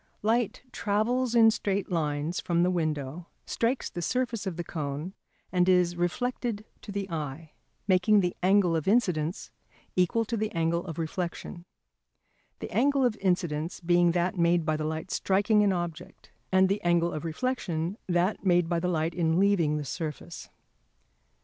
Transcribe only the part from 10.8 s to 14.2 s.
of reflection, the angle of incidence being